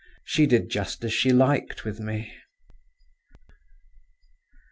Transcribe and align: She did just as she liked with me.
She 0.23 0.47
did 0.47 0.69
just 0.71 1.03
as 1.03 1.13
she 1.13 1.31
liked 1.31 1.85
with 1.85 1.99
me. 1.99 2.33